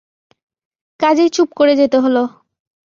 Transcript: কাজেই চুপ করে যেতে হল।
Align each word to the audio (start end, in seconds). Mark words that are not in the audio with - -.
কাজেই 0.99 1.29
চুপ 1.29 1.49
করে 1.53 1.73
যেতে 1.75 1.97
হল। 1.99 2.15